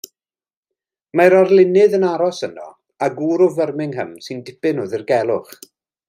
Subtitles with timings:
[1.19, 2.65] Mae arlunydd yn aros yno
[3.07, 5.53] a gŵr o Firmingham sy'n dipyn o ddirgelwch.